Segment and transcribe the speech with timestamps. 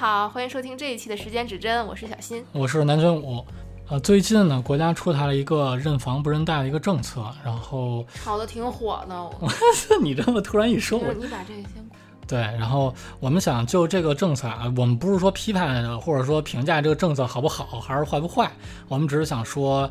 [0.00, 2.42] 好，欢迎收听这一期的时间指针，我是小新。
[2.52, 3.44] 我是南拳武。
[3.86, 9.30] 呃，最近呢，国家出台了一个认房不认贷的一个政策，然后炒的挺火的。
[10.00, 11.86] 你这么突然一说，我你把这个先。
[12.26, 18.50] 对，然后我们想就这个政策啊，我们不是说批判或者说评价这个政策好不好还是坏不坏，
[18.88, 19.90] 我们只是想说，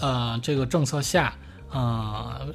[0.00, 1.34] 呃，这个政策下，
[1.70, 2.46] 呃，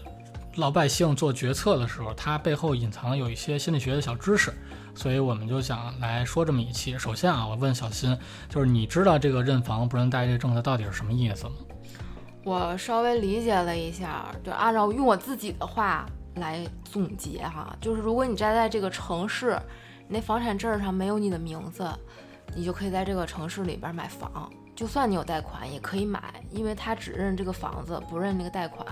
[0.56, 4.52] 老百姓做决策的时候，它背后隐藏有一些心理学的小知识。
[4.96, 6.98] 所以我们就想来说这么一期。
[6.98, 8.18] 首先啊，我问小新，
[8.50, 11.52] 就是你知道这个认房不认贷这个政策到底是什么意思吗？
[12.44, 16.06] 我稍微理解了一下，就按照用我自己的话
[16.36, 19.60] 来总结哈，就是如果你站在这个城市，
[20.08, 21.88] 那房产证上没有你的名字，
[22.56, 28.86] 你就可以在这个城市里边买房，就算你有贷款也可以买，因为他只认这个房子，不认那个贷款。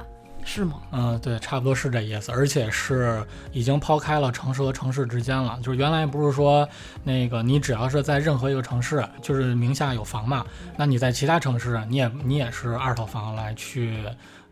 [0.46, 0.76] 是吗？
[0.92, 5.58] 嗯，对，差不多是这意思，而且是已经抛开了城市和城市之间了。
[5.64, 6.68] 就是原来不是说
[7.04, 10.46] 那个你只要是在任何一个城市，就是名下有房嘛，
[10.78, 14.04] 那你在其他城市你也你也是二套房来去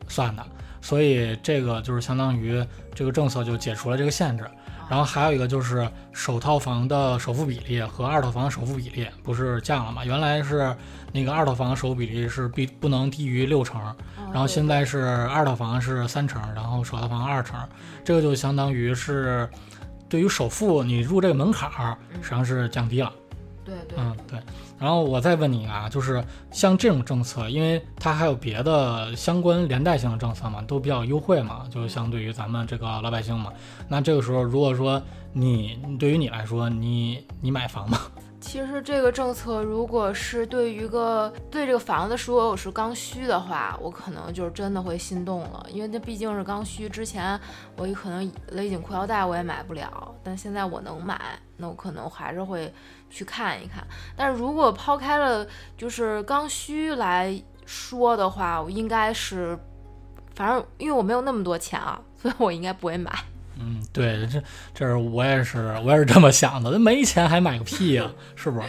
[0.08, 0.45] 算的。
[0.81, 4.45] 所以这个就是相当于这个政策就解除了这个限制。
[4.92, 10.03] 然后还有一个就是首套房的首付比例和二套房的首付比例不是降了吗？
[10.03, 10.75] 原来是
[11.14, 13.81] 那个二套房首付比例是必不能低于六成，
[14.33, 17.58] 然后现在是二套房是三成，然后首套房二成，
[18.03, 19.50] 这个就相当于是
[20.09, 23.09] 对于首付你入这个门槛儿实际上是降低了。
[23.64, 24.40] 对对，嗯对。
[24.80, 33.52] 然后我再问你啊，就是像这种政策，因为它还有别的相关连带性的政策嘛，都比较优惠嘛，就相对于咱们这个老百姓嘛。
[33.88, 35.02] 那这个时候，如果说
[35.34, 38.00] 你对于你来说，你你买房吗？
[38.42, 46.89] 其实这个政策，如果是对于个对这个房子说我是刚需的话，我可能就是真的会心动了，因为那毕竟是刚需。
[46.89, 47.39] 之前
[47.77, 52.73] 我可能勒紧裤腰带我也买不了，但现在我能买，那我可能还是会
[53.10, 53.86] 去看一看。
[54.17, 59.58] 但是如果抛开了就是刚需来说的话，我应该是，
[60.36, 63.14] 反正因为我没有那么多钱啊，所以我应该不会买。
[63.60, 64.42] 嗯，对，这
[64.73, 66.72] 这是我也是，我也是这么想的。
[66.72, 68.67] 那没钱还买个屁呀， 是不是？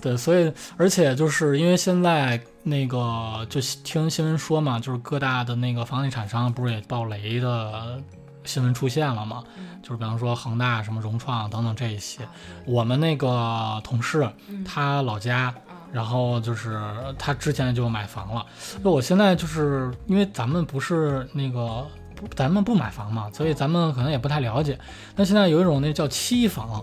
[0.00, 8.00] 对，所以而且就是因为现在那个就听新闻说嘛，就是各大的那个房地产商不是也爆雷的
[8.44, 9.42] 新闻出现了嘛？
[9.82, 12.20] 就是比方说恒大、什么融创等等这一些。
[12.66, 14.28] 我们那个同事
[14.66, 15.52] 他老家，
[15.90, 16.78] 然后就是
[17.18, 18.44] 他之前就买房了。
[18.82, 21.86] 那我现在就是因为咱们不是那个。
[22.34, 24.78] 咱们不买房嘛，所以咱们可能也不太了解。
[25.16, 26.82] 那现在有一种那叫期房，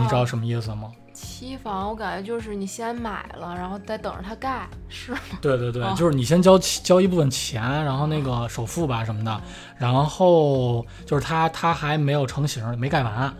[0.00, 0.90] 你知道什么意思吗？
[1.12, 5.18] 期房，我感觉就是你先买了，然后再等着它盖，是吗？
[5.40, 9.40] 对对对，就是你先交交一部分钱，然后那个首付吧什么的，
[9.78, 13.32] 然后就是它它还没有成型，没盖完，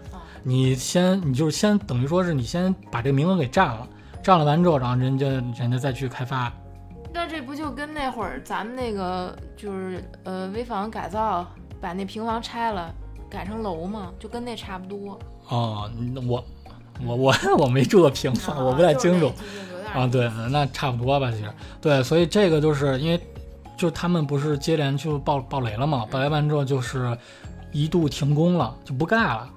[0.43, 3.87] 你先你就是先等于说是你先把这个名额给占了，
[4.23, 6.51] 占了完之后，然后人家人家再去开发。
[7.17, 11.47] 那这不就跟那会儿咱们那个就是呃危房改造，
[11.81, 12.95] 把那平房拆了
[13.31, 14.13] 改成楼嘛？
[14.19, 15.19] 就跟那差不多。
[15.49, 15.91] 哦，
[16.29, 16.45] 我
[17.05, 19.33] 我我 我没住过平房，我不太清楚。
[19.95, 21.51] 啊，对，那差不多吧，其实
[21.81, 23.19] 对，所以这个就是因为
[23.79, 27.17] 就他们不是接连就爆爆雷了嘛，爆雷完之后就是
[27.73, 29.49] 一度停工了，就不盖了。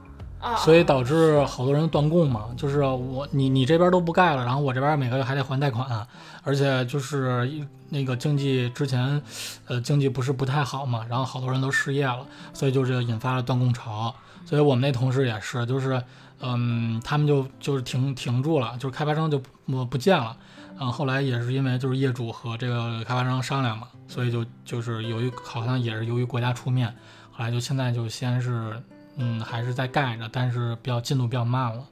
[0.58, 6.08] 所以导致好多人断供嘛，就是我你你这边都不盖了，然后我这边每个月还得还贷款，
[6.44, 9.22] 而且就是那个经济之前，
[9.68, 14.16] 呃经济不是不太好嘛，然后好多人都失业了，所以就是引发了断供潮。
[14.46, 16.02] 所以我们那同事也是，就是
[16.40, 20.38] 嗯他们就就是停停住了，就是开发商就不不见了。
[20.80, 26.88] 嗯，后来也是因为就是业主和这个开发商商量嘛，所以就就是由于好像也是由于国家出面，
[27.30, 28.82] 后来就现在就先是。
[29.20, 31.84] 嗯，还是在盖着，但是比较进度比较慢了。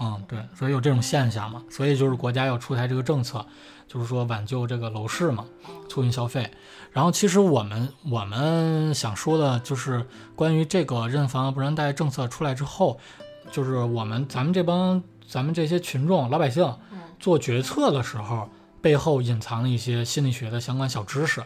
[0.00, 3.44] 嗯，对，所以有这种现象嘛，所以就是国家要出台这个政策，
[3.88, 5.44] 就是说挽救这个楼市嘛，
[5.88, 6.48] 促进消费。
[6.92, 13.00] 然后其实我们我们想说的就是关于这个认房不认贷政策出来之后，
[13.50, 16.72] 就是我们咱们这帮咱们这些群众老百姓
[17.18, 18.48] 做决策的时候，
[18.80, 21.42] 背后隐藏的一些心理学的相关小知识。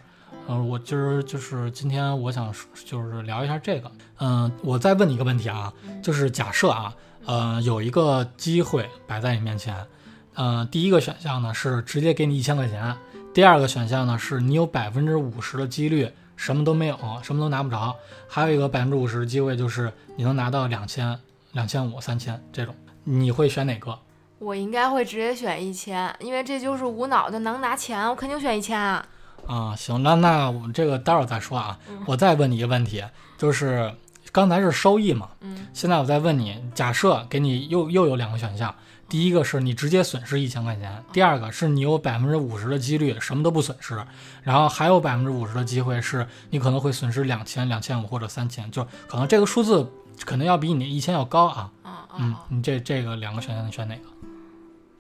[0.49, 2.53] 嗯，我今儿就是今天我想
[2.85, 3.91] 就是聊一下这个。
[4.19, 5.73] 嗯，我再问你一个问题啊，
[6.03, 6.95] 就是假设啊，
[7.25, 9.87] 呃，有一个机会摆在你面前，
[10.35, 12.95] 嗯，第一个选项呢是直接给你一千块钱，
[13.33, 17.95] 第二个选项呢是你有百分之五十的几率什么都没有，什么都拿不着，
[18.29, 21.19] 还有一个百分之五十的机会就是你能拿到两千、
[21.53, 22.75] 两千五、三千这种，
[23.05, 23.99] 你会选哪个？
[24.39, 29.07] 我应该会直接选一千，因为这就是无脑的能拿钱，我肯定选一千啊。
[29.47, 31.79] 啊，行，那那我们这个待会儿再说啊。
[32.07, 33.05] 我再问你一个问题，
[33.37, 33.93] 就是
[34.31, 38.75] 刚才是收益嘛，嗯，现在我再问你，假设给你又又有两个选项，
[39.09, 44.03] 第一个是你直接损失一千块钱，第二个是你有百分之五十的几率什么都不损失，
[44.43, 49.87] 然后还有百分之五十的机会是你可能会损失两千、两千五或者三千，就可能这个数字
[50.25, 51.71] 肯定要比你一千要高啊。
[51.83, 54.03] 啊嗯啊，，你这这个两个选项你选哪个？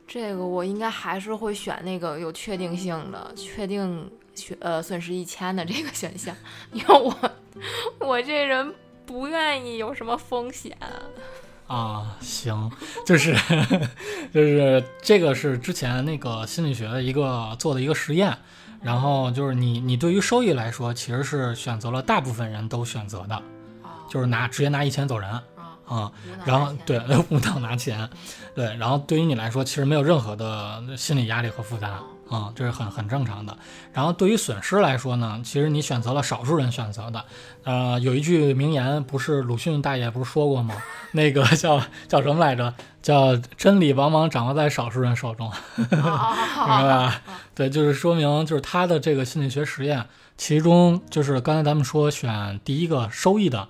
[0.06, 6.34] 这个我应该还是会选那个有确定性的，确定选呃损失一千的这个选项，
[6.73, 7.31] 因为我
[7.99, 8.75] 我这人
[9.05, 10.76] 不愿意有什么风险。
[11.69, 12.70] 啊，行，
[13.06, 13.34] 就是
[14.32, 18.37] 就是这个是之前那个心理学的一个做的一个实验，
[18.82, 23.37] 然后就是你你对于收益来说，其实是选择了大部分人都选择的，
[23.82, 25.31] 啊就是拿直接拿一千走人
[25.87, 26.12] 啊，
[26.44, 27.00] 然后对
[27.31, 28.06] 无脑拿钱，
[28.55, 31.90] 对，然后对于你来说，其实没有任何的心理压力和负担
[32.32, 33.56] 啊、这是很很正常的。
[33.93, 37.25] 然后对于损失来说呢，其实你选择了少数人选择的。
[37.64, 40.75] 呃，有一句名言，不是鲁迅大爷不是说过吗？
[41.12, 42.73] 那个叫叫什么来着？
[43.02, 47.23] 叫真理往往掌握在少数人手中，明白吧？
[47.55, 50.06] 对，就是说明就是他的这个心理学实验，
[50.37, 53.69] 其中就是刚才咱们说选第一个收益的。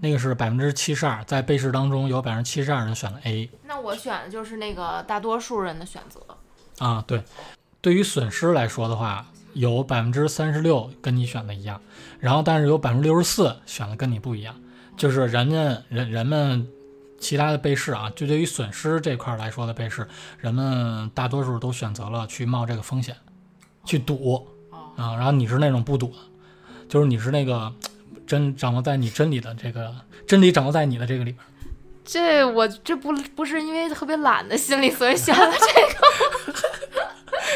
[0.00, 6.20] 那个是百分之七十二，在被试当中有百分之七十二人选了 A 那我选的就是那个大多数人的选择。
[6.84, 7.22] 啊，对。
[7.82, 11.80] 对于损失来说的话，有百分之三十六跟你选的一样，
[12.20, 14.54] 然后但是有百分之六十四选的跟你不一样，
[14.96, 16.68] 就是人家人人们
[17.18, 20.06] 其他的被试啊，就对于损失这块儿来说的被试，
[20.38, 23.16] 人们大多数都选择了去冒这个风险，
[23.84, 24.46] 去赌哦
[24.96, 26.18] 啊，然后你是那种不赌的，
[26.88, 27.72] 就是你是那个
[28.24, 29.92] 真掌握在你真理的这个
[30.24, 31.44] 真理掌握在你的这个里边。
[32.04, 36.70] 这我这不不是因为特别懒的心理，所以选了这个。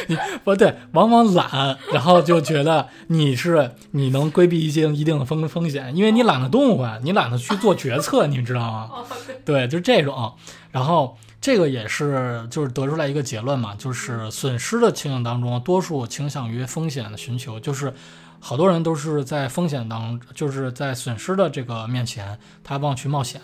[0.45, 8.91] 不对，往往懒，然后就觉得你是你能规避一些一定的风风险，因为你懒得动换，你懒得去做决策，你知道吗？
[8.93, 9.05] 哦
[9.45, 10.33] 对，就这种。
[10.71, 17.93] 然后这个也是就是得出来一个结论嘛，就是损失的情景当中，多数倾向于风险的寻求，就是
[18.41, 23.41] 好多人都是在风险当，就是在损失的这个面前，他忘去冒险，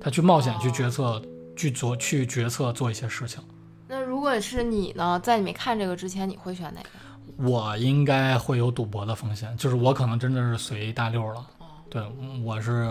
[0.00, 1.20] 他去冒险去决策，
[1.56, 3.42] 去做去决策做一些事情。
[3.90, 6.88] 那如果是你呢，在你没看这个之前，你会选哪个？
[7.44, 11.44] 我应该会有赌博的风险，就是我可能真的是随大溜了。
[11.58, 12.00] 哦对，
[12.44, 12.88] 我是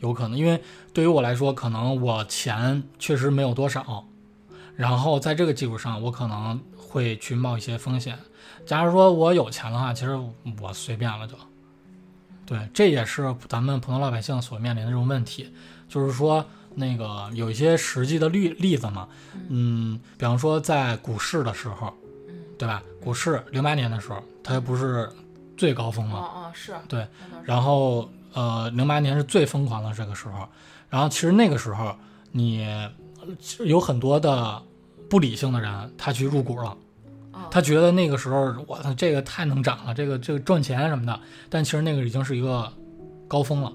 [0.00, 0.60] 有可能，因为
[0.92, 4.04] 对于我来说，可能我钱确实没有多少，
[4.74, 8.18] 然后在这个基础上，我可能会去冒一些风险。
[8.66, 10.18] 假如说我有钱的话，其实
[10.60, 11.36] 我随便了就。
[12.44, 15.54] 对，这也是咱们普通老百姓所面临的这种问题，
[15.88, 16.44] 就是说
[16.74, 19.08] 那个有一些实际的例例子嘛，
[19.48, 21.92] 嗯，比方说在股市的时候，
[22.28, 22.82] 嗯，对吧？
[23.02, 25.10] 股市零八年的时候，它不是
[25.56, 26.18] 最高峰哦吗？
[26.18, 27.06] 哦是，对。
[27.44, 30.46] 然后呃，零八年是最疯狂的这个时候，
[30.88, 31.94] 然后其实那个时候
[32.32, 32.66] 你
[33.64, 34.62] 有很多的
[35.08, 36.76] 不理性的人，他去入股了，
[37.32, 37.48] 哦。
[37.50, 42.72] 他觉得那个时候我操这个太能涨了，这个这个赚钱什么的，但其实那个已经是一个
[43.26, 43.72] 高峰了，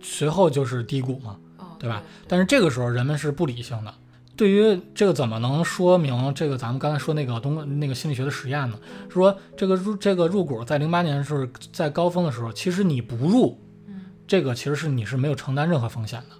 [0.00, 1.36] 随后就是低谷嘛。
[1.76, 2.02] 哦对吧？
[2.26, 3.92] 但是这个时候人们是不理性的。
[4.34, 8.78] 对于这个怎么能说明这个咱们刚才说那个东那个心理学的实验呢？
[9.08, 16.36] 说这个入这个入股在零八年是在高峰的时候，其实你不入，嗯这个其实是你是没有承担任何风险的。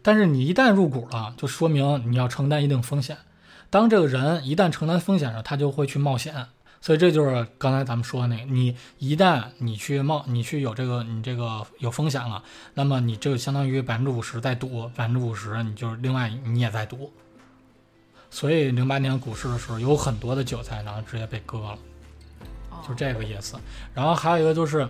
[0.00, 3.16] 但是你一旦入股了，就说明你要承担一定风险。
[3.68, 6.46] 当这个人一旦承担风险了，他就会去冒险。
[6.80, 12.42] 所以这就是刚才咱们说的那个，你一旦你去冒，你去有这个你这个有风险了，
[12.74, 17.12] 那么你就相当于百分之五十在赌，百分之五十你就是另外你也在赌。
[18.30, 21.78] 所以零八年股市的时候有很多的韭菜，然后直接被割了，
[22.70, 23.56] 哦就这个意思。
[23.94, 24.88] 然后还有一个就是，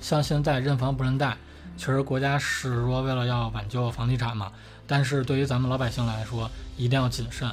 [0.00, 1.36] 像现在认房不认贷，
[1.76, 4.50] 其实国家是说为了要挽救房地产嘛，
[4.86, 7.48] 但是对于咱们老百姓来说，一定要谨慎。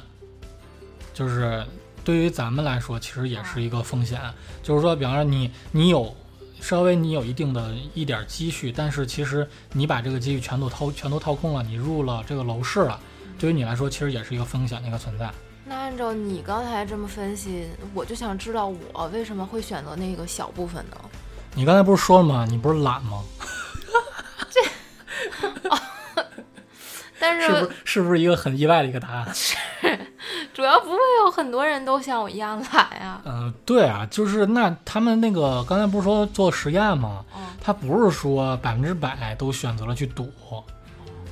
[1.12, 1.66] 就是
[2.08, 4.18] 对于咱们来说，其实也是一个风险。
[4.62, 6.16] 就是说，比方说你你有
[6.58, 12.98] 稍微你有一定的一点积蓄，但是其实你把这个积蓄全都掏全都掏空了，你入了这个楼市了，
[13.38, 15.30] 对于你来说，其实也是一个风险的一个存在。
[15.66, 20.96] 那按照你刚才这么分析，我就想知道我为什么会选择那个小部分呢？
[21.52, 22.46] 你刚才不是说了吗？
[22.48, 23.22] 你不是懒吗？
[24.48, 24.62] 这
[27.20, 29.28] 但是不是是不是一个很意外的一个答案？
[30.58, 33.22] 主要不会有很多人都像我一样懒呀。
[33.24, 37.24] 嗯、对啊，就是那他们那个刚才不是说做实验吗？
[37.36, 40.28] 嗯他不是说百分之百都选择了去赌，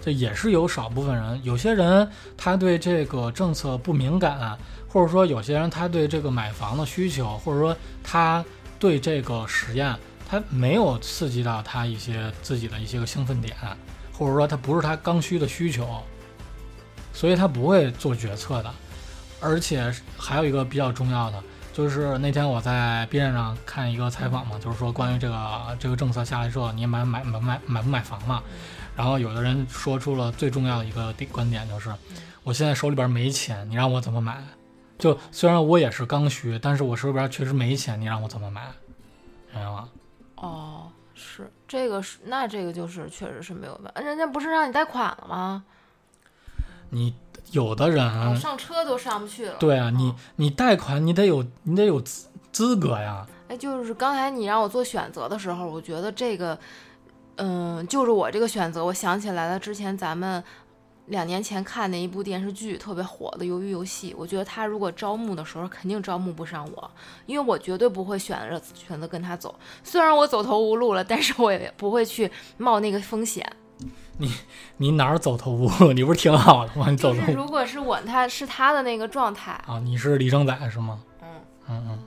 [0.00, 4.56] 这也是有少部分人，有些人他对这个政策不敏感，
[4.88, 8.44] 或者说有些人他对这个买房的需求，或者说他
[8.78, 9.92] 对这个实验
[10.30, 13.56] 他没有刺激到他一些自己的一些个兴奋点，
[14.16, 15.84] 或者说他不是他刚需的需求，
[17.12, 18.72] 所以他不会做决策的。
[19.40, 28.42] 而且还有一个比较重要的，就是那天我在 B 站上看一个采访嘛，就是说关于这个这个政策下来之后，你买买买买买不买房嘛？
[28.96, 31.92] 然后有的人说出了最重要的一个观点，就是
[32.42, 34.42] 我现在手里边没钱，你让我怎么买？
[34.98, 38.62] 就虽然我也是刚需，但是我手里边确实没钱，你让我怎么买？
[39.52, 39.88] 明白吗？
[40.36, 45.62] 哦，是这个是那这个就是确实是没有办法，人家不是让你贷款了吗？
[46.88, 47.14] 你
[47.52, 49.54] 有的人上车都上不去了。
[49.58, 53.26] 对啊，你你贷款你得有你得有资资格呀。
[53.48, 56.58] 哎，就是刚才你让我做选择的时候，我觉得这个，
[57.36, 60.42] 嗯，就是我这个选择，我想起来了，之前咱们。
[61.08, 66.90] 两年前看那一部电视剧特别火的《鱿鱼游戏》，我觉得他如果招募的时候肯定招募不上我，
[67.26, 69.54] 因为我绝对不会选择选择跟他走。
[69.84, 73.48] 虽然我走投无路了，但是我也不会去冒那个风险。
[74.18, 74.32] 你
[74.78, 75.92] 你哪儿走投无路？
[75.94, 76.88] 你不是挺好的吗？
[76.90, 77.32] 你走投。
[77.32, 79.78] 如果是我，他是他的那个状态啊。
[79.80, 81.00] 你是李正宰是吗？
[81.22, 81.28] 嗯
[81.68, 81.98] 嗯嗯，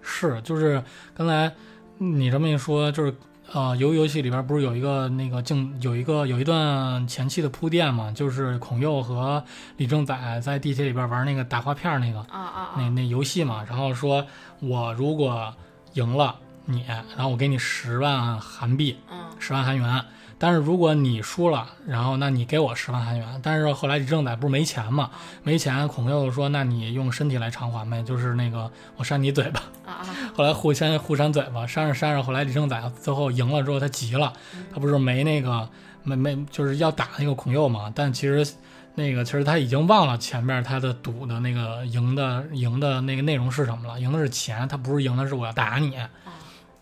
[0.00, 0.82] 是就是
[1.14, 1.52] 刚才
[1.98, 3.14] 你这么一说，就是。
[3.52, 8.10] 啊，鱿鱼游戏里边不是有一个那个镜，有一个有一段前期的铺垫嘛？
[8.10, 9.44] 就是孔佑和
[9.76, 13.62] 李正宰在地铁里边玩那个打花片那个啊啊那那游戏嘛。
[13.68, 14.24] 然后说，
[14.60, 15.52] 我如果
[15.92, 16.82] 赢了你，
[17.14, 20.02] 然后我给你十万韩币，嗯，十万韩元。
[20.42, 23.40] 但是如果你输了，然后那你给我十万韩元。
[23.44, 25.08] 但是后来李正宰不是没钱嘛？
[25.44, 29.62] 没钱，孔佑说，那你用身体来偿还呗，就是那个我扇你嘴巴。
[30.34, 34.32] 后来互相互扇嘴巴，扇着扇着，后来李正宰最后赢了之后，他急了，
[34.74, 35.68] 他不是没那个
[36.02, 37.92] 没没就是要打那个孔佑嘛？
[37.94, 38.44] 但其实
[38.96, 45.96] 那个其实他已经忘了前面他的赌的那个赢的赢的那个内容是什么了，赢的是钱，他不是赢的是我要打你。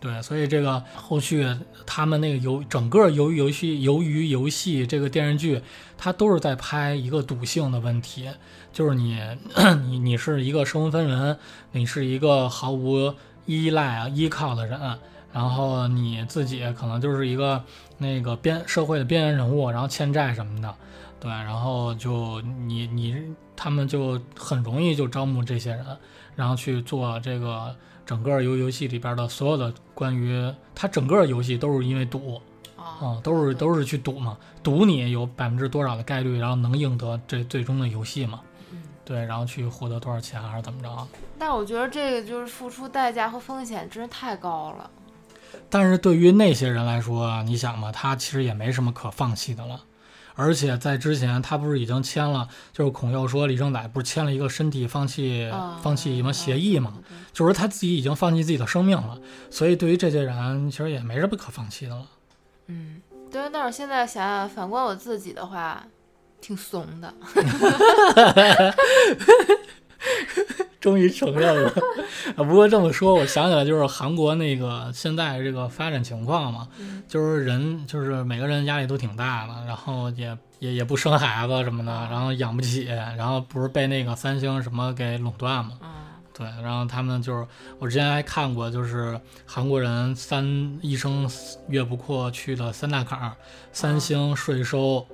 [0.01, 1.45] 对，所以这个后续
[1.85, 5.61] 他们那个游整个鱿鱼游戏鱿鱼游戏这个电视剧，
[5.95, 8.27] 它都是在拍一个赌性的问题，
[8.73, 9.21] 就是你
[9.85, 11.37] 你你是一个身无分文，
[11.73, 13.13] 你是一个毫无
[13.45, 14.97] 依赖啊依靠的人，
[15.31, 17.63] 然后你自己可能就是一个
[17.99, 20.75] 那个边社会的边缘人物，然后欠债什么的，
[21.19, 23.15] 对，然后就你你
[23.55, 25.85] 他们就很容易就招募这些人，
[26.35, 27.75] 然后去做这个。
[28.11, 32.41] 整个游游戏里边的所有的关于它整个游戏都是因为赌
[32.75, 38.41] 啊，都是都是去赌嘛，赌你有百分之多少的概率，然后能赢得这最终的游戏嘛，
[39.05, 41.07] 对，然后去获得多少钱还是怎么着？
[41.39, 44.91] 但我觉得这个就是付出代价和风险真是太高了。
[45.69, 49.79] 但是对于那些人来说，你想嘛，他其实也没什么可放弃的了。
[50.41, 55.51] 而且在之前，他不是已经签了，就是孔佑说李正宰不是签了一个身体放弃
[55.83, 56.95] 放弃什么协议嘛？
[57.31, 59.19] 就是他自己已经放弃自己的生命了，
[59.51, 62.05] 所以对于这些人，其实也没什么可放弃的了。
[62.65, 62.99] 嗯，
[63.31, 63.47] 对。
[63.53, 65.85] 但是现在想想，反观我自己的话，
[66.41, 67.13] 挺怂的。
[70.81, 71.71] 终于承认了
[72.35, 72.43] 啊！
[72.43, 76.67] 不过这么说，我想起来就是韩国那个现在这个发展情况嘛，
[77.07, 85.73] 就是人就是每个人压力都挺大的，然后也也也不生孩子什么的，然后养不起，然后不是被那个三星什么给垄断嘛？
[86.33, 87.45] 对，然后他们就是
[87.77, 91.29] 我之前还看过，就是韩国人三一生
[91.67, 93.33] 越不过去的三大坎儿，
[93.71, 95.05] 三星税收。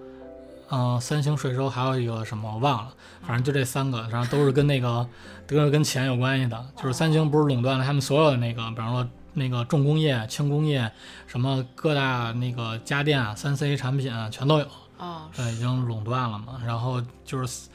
[0.69, 2.93] 嗯，三星税收还有一个什么我忘了，
[3.25, 5.07] 反正就这三个，然后都是跟那个
[5.47, 6.65] 都是跟钱有关系的。
[6.75, 10.91] 就是三星不是垄断了他们所有的那个，比方说那个重工业、轻工业，
[11.25, 16.61] 什么各大那个家电、三 C 产品全都有啊，对，已经垄断了嘛。
[16.65, 17.67] 然后就是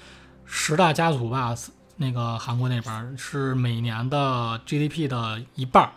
[0.44, 1.54] 十大家族吧，
[1.96, 5.92] 那个韩国那边是每年的 GDP 的一半儿，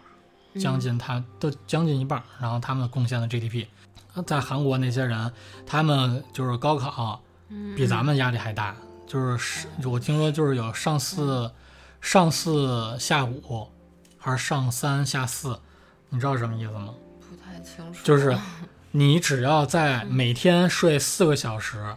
[0.59, 3.65] 将近他都将近一半儿，然后他们贡献的 GDP。
[4.25, 5.29] 在韩国那些人，
[5.65, 7.21] 他们就是高考
[7.75, 8.73] 比咱们压力还大，
[9.05, 11.51] 就是我听说就是有上四
[12.05, 13.67] 上四下五，
[14.15, 15.59] 还是上三下四，
[16.09, 16.93] 你知道什么意思吗？
[17.19, 17.99] 不太清楚。
[18.03, 18.37] 就是
[18.91, 21.95] 你只要在每天睡四个小时，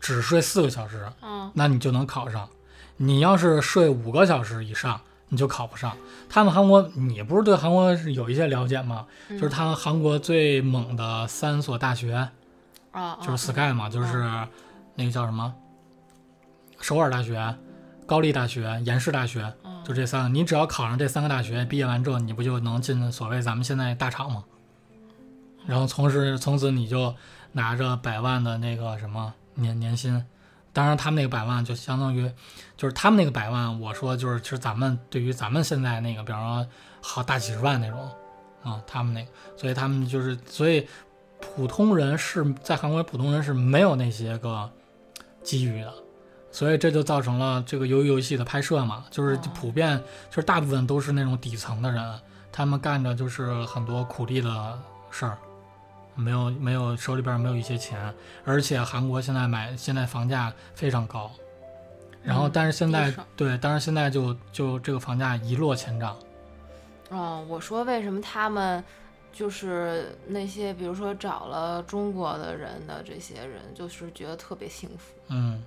[0.00, 1.06] 只睡四个小时，
[1.52, 2.48] 那你就能考上。
[2.96, 4.98] 你要是睡五个小时以上。
[5.32, 5.96] 你就考不上。
[6.28, 9.06] 他们韩国，你不是对韩国是有一些了解吗？
[9.28, 12.28] 就是他们韩国最猛的三所大学，
[12.90, 14.24] 啊，就是 Sky 嘛，就是
[14.96, 15.54] 那个叫什么，
[16.80, 17.38] 首尔大学、
[18.10, 20.28] 高丽大学、延世大学，就这三个。
[20.30, 24.42] 你只要考上这三个大学，毕业完之后，你不就能进所谓咱们现在大厂吗？
[25.64, 27.14] 然后从事从此你就
[27.52, 30.26] 拿着百万的那个什么年年薪。
[30.72, 32.28] 当然，他们那个百万就相当于，
[32.76, 38.10] 就是他们那个百万，我说就是，其实咱们对于咱们现在那个，比方说好大几十万那种，
[38.64, 40.84] 啊，他们那个，所以他们就是，所以
[41.40, 44.68] 普通人是在韩国，普通人是没有那些个
[45.44, 45.94] 机遇的，
[46.52, 54.78] 所以这就造成了这个鱿鱼游戏的拍摄嘛，就是普遍就是大部分都是那种底层的人，他们干着就是很多苦力的
[55.10, 55.38] 事儿，
[56.14, 58.12] 没有没有手里边没有一些钱，
[58.44, 61.30] 而且韩国现在买现在房价非常高，
[62.22, 66.16] 然后但是现在对，但是现在就就这个房价一落千丈。
[67.10, 68.82] 嗯，我说为什么他们
[69.32, 75.14] 就是那些，比如说找了中国的人的这些人，就是觉得特别幸福。
[75.28, 75.62] 嗯，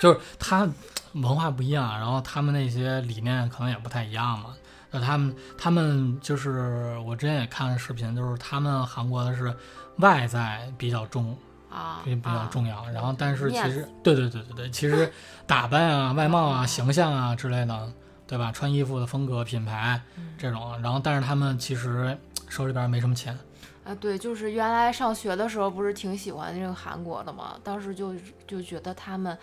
[0.00, 0.68] 就是他
[1.14, 4.54] 文化不一样，然后他们那些理念可能也不太一样嘛。
[4.90, 9.54] 那他们他们就是我之前也看了视频，就是他们韩国的是
[9.96, 11.36] 外在比较重
[11.70, 12.88] 啊，比比较重要。
[12.90, 15.12] 然后但是其实对对对对对，其实
[15.46, 17.92] 打扮啊、外貌啊、形象啊之类的。
[18.26, 18.50] 对吧？
[18.50, 20.00] 穿衣服的风格、品牌
[20.38, 22.16] 这种，然后但是他们其实
[22.48, 23.38] 手里边没什么钱。
[23.84, 27.54] 啊，对，就是原来上学的时候不是挺喜欢那个韩国的嘛？
[27.62, 28.14] 当时就
[28.46, 29.38] 就觉得他们，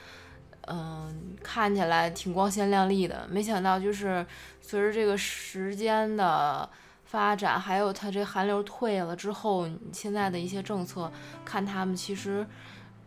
[0.68, 3.28] 嗯，看起来挺光鲜亮丽的。
[3.30, 4.26] 没想到就是
[4.62, 6.70] 随着这个时间的
[7.06, 11.12] 发展，还有它这寒流退了之后，现在的一些政策，
[11.44, 12.46] 看他们其实。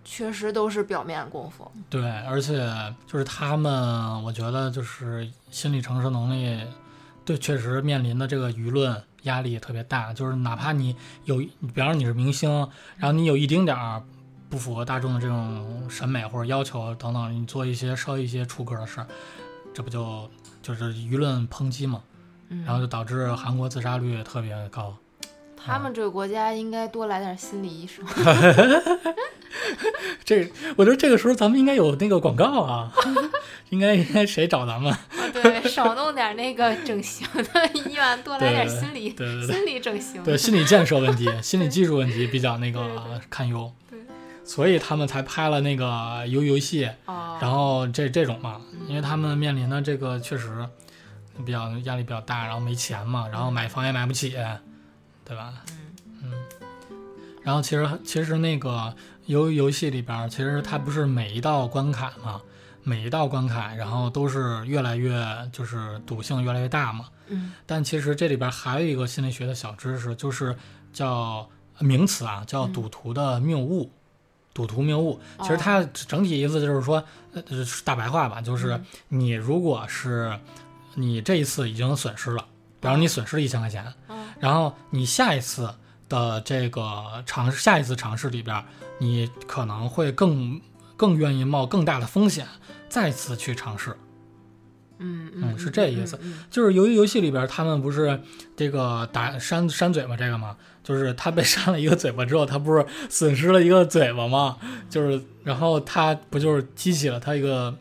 [0.06, 2.70] 确实都是表面功夫，对，而且
[3.06, 6.60] 就是他们，我觉得就是心理承受能力，
[7.24, 10.12] 对，确实面临的这个舆论压力也特别大。
[10.12, 10.94] 就是哪怕你
[11.24, 12.50] 有，比方说你是明星，
[12.98, 14.02] 然后你有一丁点儿
[14.54, 19.06] 不符合大众的这种审美或者要求等等，你做一些稍微一些出格的事儿，
[19.74, 20.30] 这不就
[20.62, 22.00] 就是舆论抨击嘛？
[22.64, 24.96] 然后就导致韩国自杀率特别高。
[25.56, 28.04] 他们这个国家应该多来点心理医生。
[30.24, 32.92] 这，我觉得这个时候咱们应该有那个广告啊，
[33.70, 34.96] 应该应该谁找咱们？
[35.32, 37.42] 对，少弄点那个整形的
[37.74, 43.72] 医院，多来点心理，对对对，心理整形，对心理建设问题、心理技术问题比较那个堪忧。
[44.44, 46.88] 对，所以他们才拍了那个游游戏，
[47.40, 50.68] 然后这这种嘛，因为他们面临的这个确实
[51.44, 54.36] 比较压力比较大，然后没钱嘛，然后买房也买不起，
[55.24, 55.52] 对吧？
[56.22, 56.32] 嗯
[56.90, 56.96] 嗯，
[57.42, 58.94] 然后其实其实那个。
[59.26, 62.42] 游游戏里边，其实它不是每一道关卡嘛，
[62.82, 65.16] 每一道关卡，然后都是越来越
[65.50, 67.06] 就是赌性越来越大嘛。
[67.28, 67.54] 嗯。
[67.64, 70.54] 但其实这里边还有一个心理学的小知识，就是
[70.92, 73.90] 叫名词啊，叫赌徒的谬误。
[74.54, 77.42] 赌徒谬误，其实它整体意思就是说，呃，
[77.84, 80.38] 大白话吧，就是你如果是
[80.94, 82.46] 你这一次已经损失了，
[82.80, 83.92] 比方你损失了一千块钱，
[84.40, 85.68] 然后你下一次。
[86.06, 88.62] 的这个尝试，下一次尝试里边，
[88.98, 90.60] 你可能会更
[90.98, 92.46] 更愿意冒更大的风险，
[92.90, 93.96] 再次去尝试。
[94.98, 96.20] 嗯嗯，是这意思。
[96.50, 98.20] 就是由于游戏里边，他们不是
[98.54, 100.54] 这个打扇扇嘴巴这个吗？
[100.84, 104.58] 就是他被扇了一个嘴巴之后，他不是损失了一个嘴巴吗？
[104.88, 107.74] 就是然后他不就是激起了他一个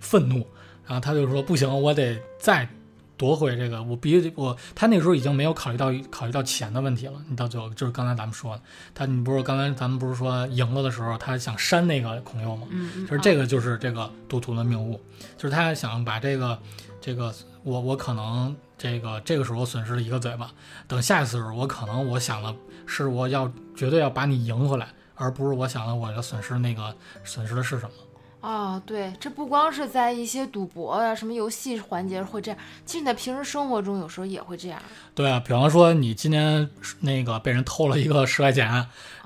[0.00, 0.46] 愤怒，
[0.84, 2.68] 然后他就说不行，我得再。
[3.16, 7.12] 夺回这个，我必须我他那个时候已经没有考虑到考虑到钱的问题了。
[7.28, 8.62] 你到最后就是刚才咱们说的，
[8.94, 12.66] 他你不是刚才咱们不是说赢了的时候，他想扇那个孔佑吗？
[12.70, 14.98] 嗯，就是这个就是这个赌徒的谬误，
[15.36, 16.58] 就是他想把这个
[16.98, 17.30] 这个
[17.62, 20.50] 我我可能这个这个时候损失了一个嘴巴，
[20.88, 22.54] 等下一次的时候我可能我想的
[22.86, 26.94] 是我要绝对要把你赢回来，而不是我想的我要损失那个
[27.24, 27.92] 损失的是什么。
[28.40, 34.80] 啊，对，这不光是在一些赌博啊、什么游戏环节会这样，其实你在平时生活中有时候也会这样。
[35.14, 36.66] 对啊，比方说你今天
[37.00, 38.66] 那个被人偷了一个十块钱，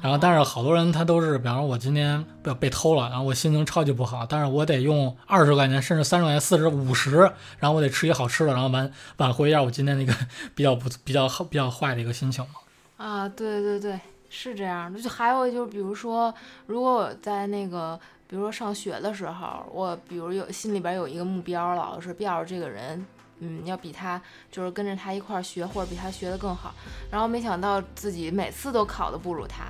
[0.02, 7.18] 然后但是好多人他都是，比方说我今天被被偷了，然后我心情超级不好，但是我得用二十块钱，甚至三十块钱、四十、五十，
[7.60, 10.12] 然后我得吃一好吃的，然后挽挽回一下我今天那个
[10.56, 12.50] 比较不比较好比较坏的一个心情嘛。
[12.96, 14.00] 啊，对对对，
[14.34, 15.00] 是这样的。
[15.00, 16.34] 就还有就是，比如说，
[16.66, 17.98] 如果我在那个。
[18.26, 23.06] 比如说上学的时候，我比如有心里边有一个目标，老是标着这个人，
[23.38, 24.20] 嗯，要比他
[24.50, 26.74] 就是跟着他一块儿学，或者比他学的更好。
[27.10, 29.66] 然后没想到自己每次都考的不如他，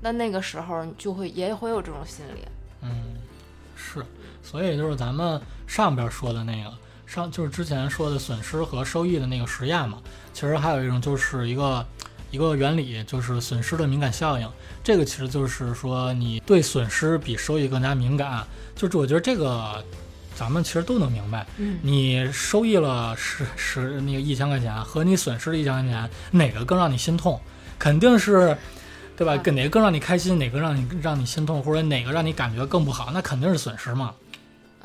[0.00, 2.40] 那那个时候就会也会有这种心理。
[2.80, 2.90] 嗯，
[3.76, 4.04] 是，
[4.42, 6.72] 所以就是咱们上边说的那个
[7.06, 10.02] 上，就是之前说的损失和收益的那个实验嘛，
[10.32, 11.86] 其实还有一种就是一个。
[12.30, 14.48] 一个原理就是损失的敏感效应，
[14.84, 18.46] 这个其实就是说你对损失比收益更加敏感。
[18.76, 19.82] 就是我觉得这个
[20.34, 21.46] 咱们其实都能明白。
[21.56, 27.40] 嗯，你收益了十十那个一千块钱和你损失了一千块钱，哪个更让你心痛？
[27.78, 28.56] 肯定是，
[29.16, 29.36] 对吧？
[29.36, 30.38] 跟哪个更让你开心？
[30.38, 31.62] 哪个让你让你心痛？
[31.62, 33.10] 或者哪个让你感觉更不好？
[33.12, 34.14] 那肯定是损失嘛。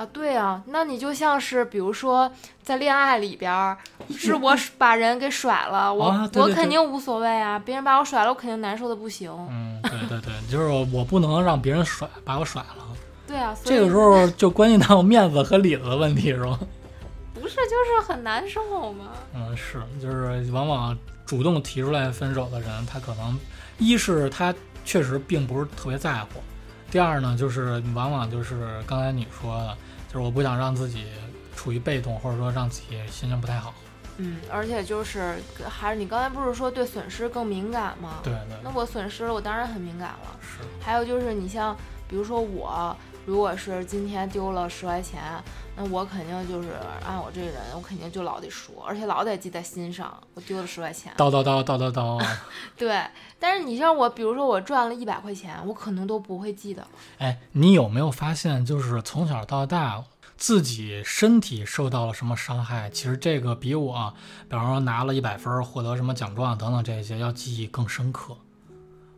[0.03, 2.29] 啊，对啊，那你就像是比如说
[2.61, 3.77] 在恋爱里边，
[4.17, 9.31] 是我把人给甩了，我我肯定无所谓啊，别人把我甩了，我肯定难受的不行。
[9.49, 12.83] 嗯， 对对对，就是我不能让别人甩把我甩了。
[13.25, 16.59] 对啊，这个时候就关系到面子和里子的问题，是吧？
[17.33, 18.61] 不是，就是很难受
[18.93, 19.05] 吗？
[19.33, 23.37] 嗯，是，就是往往主动提出来分手的人，他可能
[23.77, 24.53] 一是他
[24.85, 26.41] 确实并不是特别在乎。
[26.91, 29.77] 第二呢，就是往往就是刚才你说的，
[30.13, 31.05] 就是我不想让自己
[31.55, 33.73] 处于被动，或者说让自己心情不太好。
[34.17, 38.19] 嗯，而且就是还是你刚才不是说对损失更敏感吗？
[38.23, 38.55] 对对。
[38.63, 40.37] 那我损失了，我当然很敏感了。
[40.39, 40.59] 是。
[40.79, 41.75] 还有就是你像，
[42.07, 45.21] 比如说我，如果是今天丢了十块钱。
[45.75, 46.69] 那我肯定就是
[47.03, 50.15] 按我这个人，我肯定就老得说，而且老得记在心上。
[50.35, 52.23] 我丢了十块钱，叨叨叨叨叨叨。
[52.77, 53.03] 对，
[53.39, 56.85] 但是你像我，比如说我赚了一百块钱，我可能都不会记得。
[57.17, 60.03] 哎，你有没有发现，就是从小到大，
[60.37, 62.87] 自己身体受到了什么伤害？
[62.91, 64.13] 其实这个比我，
[64.47, 68.37] 比方说拿了一百分，获得什么奖状等等这些，要记忆更深刻。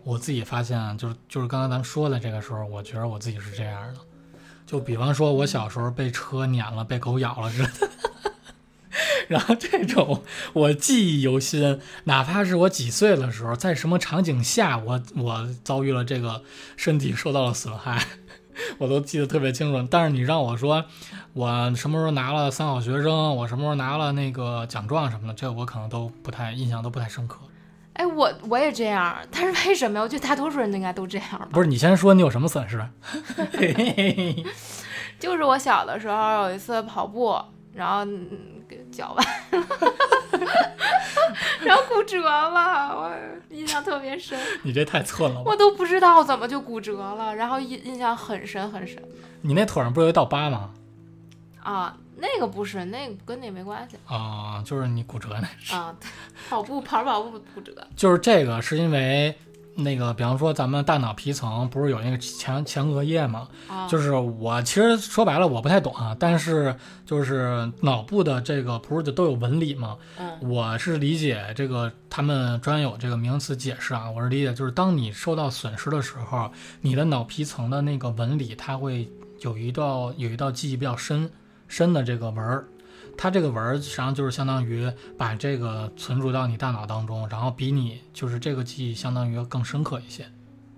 [0.06, 4.00] 我自己发现，就是就是刚才咱们说的这个时候，我觉得我自己是这样的。
[4.66, 7.90] 就比方说，我小时候被车碾了，被狗咬了似的，
[9.28, 11.80] 然后这种我记忆犹新。
[12.04, 16.44] 哪怕是我几岁的时候，在什么场景下，我我遭遇了这个
[16.78, 18.06] 身体受到了损害，
[18.78, 19.88] 我都记得特别清楚。
[19.90, 20.86] 但是你让我说，
[21.34, 27.40] 我什么时候拿了三好学生，我什么时候拿了那个奖状什么的，这我可能都不太印象，都不太深刻。
[27.96, 30.04] 哎，我我也这样，但是为什么呀？
[30.04, 31.48] 我觉得大多数人都应该都这样吧。
[31.52, 32.86] 不是，你先说你有什么损失？
[35.20, 37.38] 就是我小的时候有一次跑步，
[37.74, 38.06] 然后
[38.92, 39.66] 脚崴了，
[41.64, 43.12] 然后骨折了，我
[43.50, 44.38] 印象特别深。
[44.64, 49.02] 你这太寸了，我都不知道怎么就骨折了，然后印印象很深很深。
[49.42, 50.72] 你那腿上不是有一道疤吗？
[51.66, 51.98] 啊。
[52.18, 55.94] 那个不是，那个跟那没关系啊，就是你骨折那是啊，
[56.50, 59.38] 跑步 跑着跑步骨折，就是这个是因为
[59.76, 63.50] 那个，比方说咱们大脑皮层不是有那个前前额叶吗？
[63.68, 66.74] 啊，就是我其实说白了我不太懂啊，但是
[67.06, 69.98] 就是脑部的这个不是就都有纹理吗？
[70.18, 76.50] 嗯，我是理解这个他们专有这个名词解释啊，我是理解就是当你受到损失的时候，
[76.80, 81.30] 你的脑皮层的那个纹理它会有一道有一道记忆比较深。
[81.68, 82.68] 深的这个纹儿，
[83.18, 90.26] 它这个纹儿实际上就是相当于把这个存储到你大脑当中，然后比你就是这个记忆相当于更深刻一些。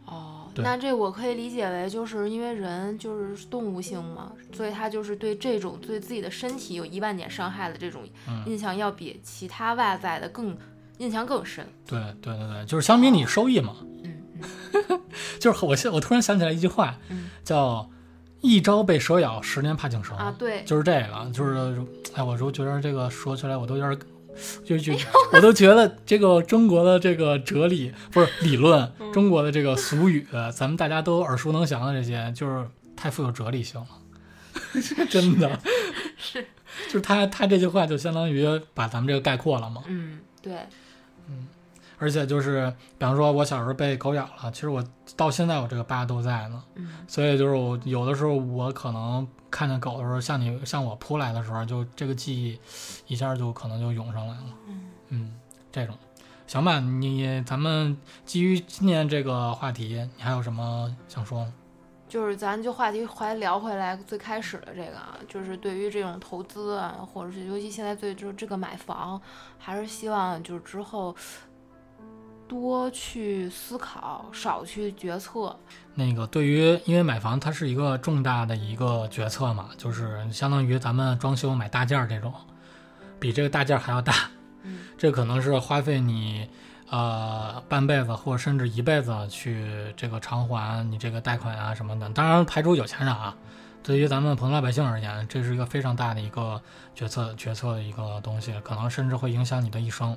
[0.05, 8.03] 哦，那这我可以理解为就是因为人就是动物性嘛，所以他就是对这种对自己的身体有一万点伤害的这种
[8.45, 10.55] 印象，要比其他外在的更
[10.99, 11.67] 印象更深。
[11.85, 13.75] 对对对对，就是相比你收益嘛。
[14.03, 14.21] 嗯，
[15.39, 16.97] 就是我现我突然想起来一句话，
[17.43, 17.89] 叫。
[18.47, 20.15] 一朝被蛇咬，十年怕井绳。
[20.17, 20.33] 啊！
[20.37, 21.81] 对，就是这个，就是，
[22.13, 23.99] 哎，我就觉得这个说起来我都有点，
[24.63, 24.93] 就就
[25.33, 33.87] 我都觉得这个中国的这个哲理不是理论， 中国的这个俗语，咱们大家都耳熟能详的这些，就是太富有哲理性了，
[35.09, 35.59] 真的。
[36.17, 36.41] 是，
[36.87, 39.83] 就是他他这句话就相当于把咱们这个概括了嘛。
[39.87, 40.53] 嗯，对，
[41.29, 41.47] 嗯。
[41.99, 44.83] 而且就是，比方说，我小时候被狗咬了，其实我
[45.15, 46.63] 到现在我这个疤都在呢。
[46.75, 52.59] 嗯，所以就是我有的时候我可能看见狗的时候，向你向我扑来的时候，就这个记忆
[53.07, 54.43] 一下就可能就涌上来了。
[54.67, 55.33] 嗯嗯，
[55.71, 55.97] 这种，
[56.45, 61.51] 行吧，你咱们基于今年这个话题，你还有什么想说的？
[62.07, 69.19] 就是咱就话题还聊回来最开始的这个，就是对于这种投资啊，或者是尤其现在最就这个买房，
[69.57, 71.15] 还是希望就是之后。
[72.47, 75.55] 多去思考，少去决策。
[75.93, 82.33] 那个，对于因为买房，它是一个重大的一个决策嘛，就是相当于咱们装修买大件儿这种，
[83.19, 84.13] 比这个大件儿还要大。
[84.63, 86.47] 嗯， 这可能是花费你
[86.89, 92.09] 呃半辈子或甚至一辈子去这个偿还你这个贷款啊什么的。
[92.09, 93.35] 当然排除有钱人啊。
[93.87, 96.61] 对于咱们普通老百姓而言，这是一个非常大的一个
[96.93, 100.13] 决策决策的一个东西，可能甚至会影响你的一生。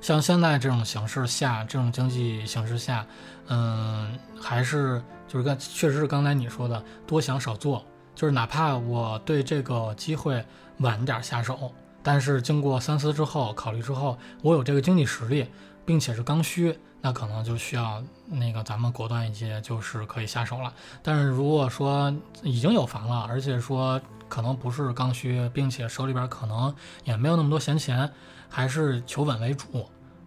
[0.00, 3.06] 像现在这种形势下，这种经济形势下，
[3.46, 7.86] 嗯，还是就是刚确实是刚才你说的，多想少做。
[8.16, 10.44] 就是哪怕我对这个机会
[10.78, 11.72] 晚点下手，
[12.02, 15.46] 但是经过三思之后，考虑之后，我有这个经济实力，
[15.86, 16.76] 并且是刚需。
[17.04, 20.72] 那可能就需要那个咱们果断一些，就是可以下手了。
[21.02, 22.10] 但是如果说
[22.42, 28.10] 已经有房了，而且说可能不是刚需，并且手里边可能也没有那么多闲钱，
[28.48, 29.86] 还是求稳为主。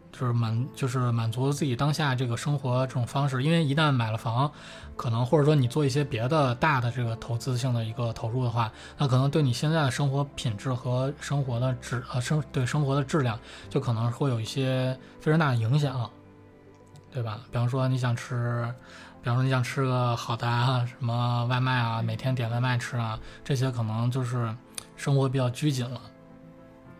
[0.09, 3.43] 就是满就是满足自己当下这个生活这种方式。
[3.43, 4.51] 因为一旦买了房，
[4.95, 16.09] 可能或者说你做一些别的大的这个投资性的一个投入的话，那可能对你现在的生活品质和生活的质呃生对生活的质量就可能会有一些非常大的影响，
[17.11, 17.39] 对吧？
[17.51, 18.71] 比方说你想吃，
[19.21, 24.53] 比方说你想吃个好的啊，什么外卖啊，每天点外卖吃啊，这些可能就是
[24.95, 26.01] 生活比较拘谨了。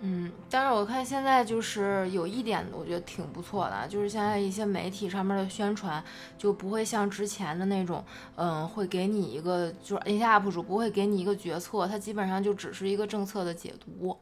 [0.01, 6.03] 嗯，但是我看现在就是有一点，我觉得挺不错的，就是现在一些媒体上面的宣传
[6.37, 8.03] 就不会像之前的那种，
[8.35, 14.15] 嗯，会给你一个，就是那些 UP 主不会给你一个决策，它基本上就只是一个政策的解读。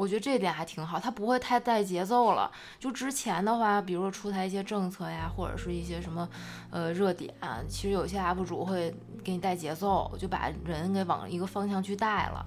[0.00, 2.50] 我觉得这点还挺好，它不会太带节奏了。
[2.78, 6.26] 就之前的话，比如说出台一些政策呀，或者是一些什么，
[6.70, 7.30] 呃，热点，
[7.68, 12.46] 其实有些 UP 主会给你带节奏，就把人给往一个方向去带了。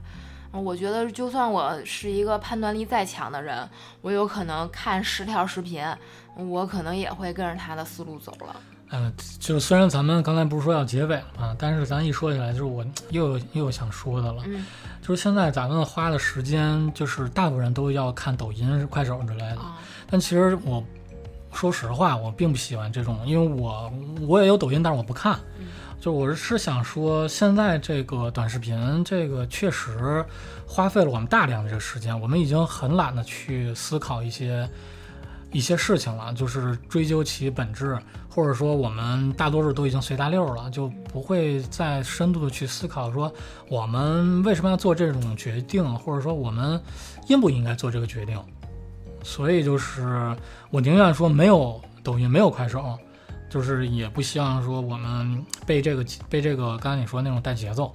[0.52, 3.70] 我觉得，就算我是一个判断力再强的人，
[4.02, 5.86] 我有可能看十条视频，
[6.36, 8.56] 我可能也会跟着他的思路走了。
[8.96, 14.44] 嗯，就是虽然咱们刚才不是说要结尾了嘛，但是咱一说起来，就是我又有又有想说的了。
[14.46, 14.64] 嗯，
[15.02, 19.58] 就是现在咱们花的时间，就是大部分人都要看抖音、快手之类的。
[20.10, 20.84] 但其实我
[21.52, 25.40] 说实话，我并不喜欢这种，因为我我也有抖音，但是我不看。
[26.00, 30.24] 就我是想说，现在这个短视频，这个确实
[30.68, 34.70] 花费了我们大量的这个时间，我们已经很懒得去思考一些
[35.54, 37.98] 一些事情了，就是追究其本质，
[38.30, 43.32] 或者说我们大多数都已经随大溜了，就不会再深度的去思考说
[43.70, 46.82] 我们为什么要做这种决定，或者说我们
[47.28, 48.38] 应不应该做这个决定。
[49.24, 50.36] 所以就是
[50.70, 52.98] 我宁愿说没有抖音，没有快手。
[53.50, 57.94] 就是也不希望说我们被这个被这个刚才你说那种带节奏，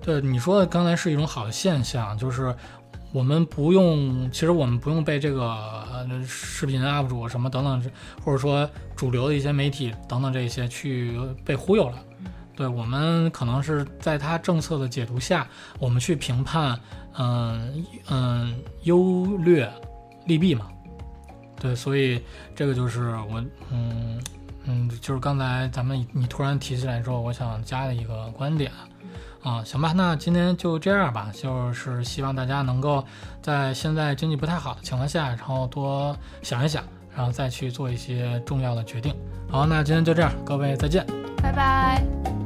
[0.00, 2.54] 对你说的刚才是一种好的现象，就是
[3.12, 5.84] 我们不用，其实我们不用被这个
[6.26, 7.90] 视频 UP 主什么等等，
[8.24, 11.98] 或者说主流的一些媒体等等这些去被忽悠了。
[12.56, 15.46] 对我们可能是在他政策的解读下，
[15.78, 16.78] 我们去评判，
[17.18, 19.70] 嗯嗯优劣
[20.26, 20.68] 利弊嘛。
[21.60, 22.20] 对，所以
[22.54, 24.20] 这个就是我嗯。
[24.64, 28.70] 嗯，就是刚才咱们你突然提起来之后，我想加的一个观点，
[29.42, 33.04] 啊，行吧，那今天就这样吧，就是希望大家能够
[33.42, 36.82] 在现在经济不太好的情况下，然后多想一想，
[37.16, 39.14] 然后再去做一些重要的决定。
[39.50, 41.04] 好，那今天就这样，各位再见，
[41.42, 42.41] 拜拜。